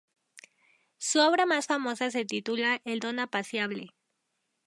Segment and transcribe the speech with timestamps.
[0.97, 3.91] Su obra más famosa se titula "El Don apacible".